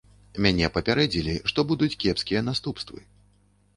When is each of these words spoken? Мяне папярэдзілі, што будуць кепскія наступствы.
Мяне 0.45 0.69
папярэдзілі, 0.77 1.35
што 1.51 1.67
будуць 1.73 1.93
кепскія 2.05 2.41
наступствы. 2.49 2.99